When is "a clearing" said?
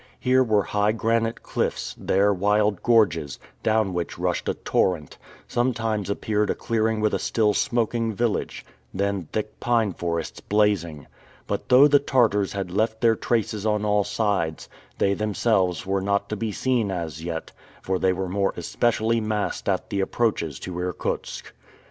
6.49-7.01